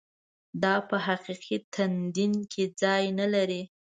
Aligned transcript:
دا 0.63 0.73
په 0.89 0.95
حقیقي 1.05 1.57
تدین 1.73 2.33
کې 2.51 2.63
ځای 2.81 3.03
نه 3.19 3.25
لري. 3.33 3.61